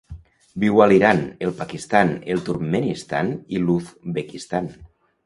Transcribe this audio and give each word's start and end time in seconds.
Viu 0.61 0.79
a 0.85 0.85
l'Iran, 0.91 1.19
el 1.47 1.53
Pakistan, 1.59 2.13
el 2.37 2.41
Turkmenistan 2.47 3.29
i 3.59 3.63
l'Uzbekistan. 3.67 4.73